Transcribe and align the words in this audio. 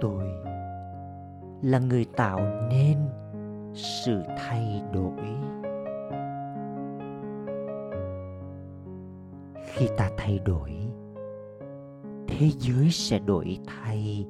tôi 0.00 0.24
là 1.62 1.78
người 1.78 2.04
tạo 2.16 2.40
nên 2.70 2.98
sự 3.74 4.22
thay 4.36 4.82
đổi. 4.92 5.26
Khi 9.64 9.88
ta 9.96 10.10
thay 10.16 10.38
đổi, 10.38 10.70
thế 12.28 12.48
giới 12.58 12.90
sẽ 12.90 13.18
đổi 13.18 13.58
thay. 13.66 14.26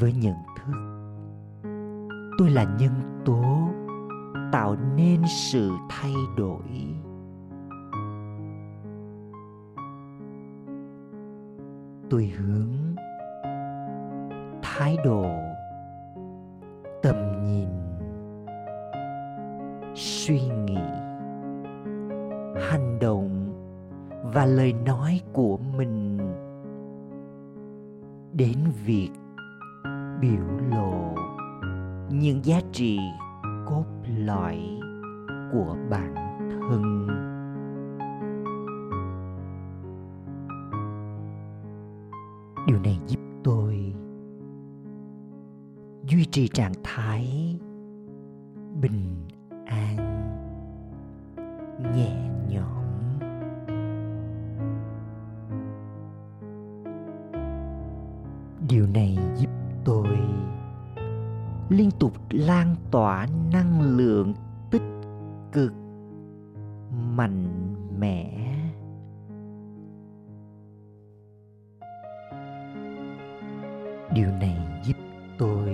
Với 0.00 0.12
nhận 0.12 0.36
thức, 0.56 0.72
tôi 2.38 2.50
là 2.50 2.76
nhân 2.78 3.22
tố 3.24 3.42
tạo 4.52 4.76
nên 4.96 5.22
sự 5.26 5.70
thay 5.88 6.14
đổi. 6.36 6.62
Tôi 12.10 12.32
hướng 12.38 12.72
thái 14.62 14.96
độ, 15.04 15.26
tầm 17.02 17.16
nhìn, 17.44 17.68
suy 19.94 20.40
nghĩ, 20.40 20.78
hành 22.70 22.98
động 23.00 23.52
và 24.22 24.46
lời 24.46 24.72
nói 24.72 25.20
của 25.32 25.58
mình 25.76 26.18
đến 28.32 28.56
việc 28.84 29.10
biểu 30.20 30.46
lộ 30.70 31.14
những 32.10 32.44
giá 32.44 32.60
trị 32.72 32.98
cốt 33.66 33.84
lõi 34.18 34.58
của 35.52 35.76
bản 35.90 36.14
thân. 36.50 37.15
Điều 42.66 42.78
này 42.78 42.98
giúp 43.06 43.20
tôi 43.44 43.94
duy 46.08 46.24
trì 46.24 46.48
trạng 46.48 46.72
thái 46.84 47.56
bình 48.80 49.26
an, 49.66 49.96
nhẹ 51.94 52.30
nhõm. 52.50 52.84
Điều 58.68 58.86
này 58.86 59.18
giúp 59.36 59.50
tôi 59.84 60.08
liên 61.68 61.90
tục 61.98 62.12
lan 62.30 62.76
tỏa 62.90 63.26
năng 63.52 63.96
lượng 63.96 64.34
tích 64.70 64.82
cực, 65.52 65.72
mạnh 67.16 67.65
điều 74.16 74.30
này 74.40 74.56
giúp 74.84 74.96
tôi 75.38 75.70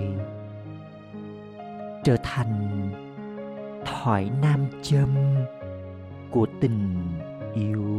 trở 2.03 2.17
thành 2.23 2.89
thỏi 3.85 4.31
nam 4.41 4.65
châm 4.81 5.35
của 6.31 6.45
tình 6.61 7.07
yêu 7.53 7.92